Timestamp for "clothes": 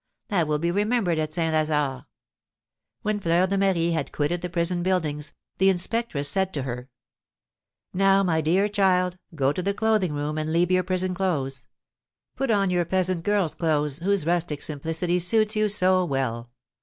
11.13-11.67, 13.53-13.99